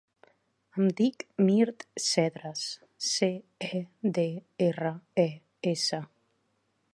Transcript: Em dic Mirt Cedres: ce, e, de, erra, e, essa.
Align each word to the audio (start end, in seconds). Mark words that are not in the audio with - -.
Em 0.83 0.87
dic 1.01 1.25
Mirt 1.49 1.85
Cedres: 2.05 2.63
ce, 3.09 3.29
e, 3.81 3.83
de, 4.17 4.27
erra, 4.71 4.95
e, 5.27 5.31
essa. 5.75 6.01